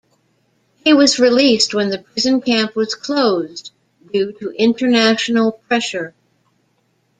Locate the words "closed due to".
2.95-4.49